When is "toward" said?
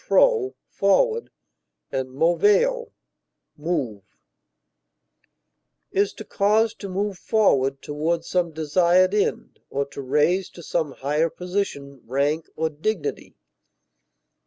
7.83-8.25